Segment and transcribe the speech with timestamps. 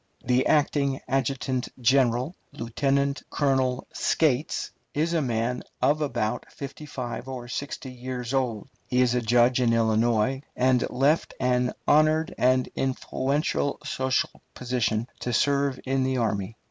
[0.25, 7.47] The acting adjutant general, Lieutenant Colonel Scates, is a man of about fifty five or
[7.47, 13.77] sixty years old; he was a judge in Illinois, and left an honored and influential
[13.83, 16.57] social position to serve in the army.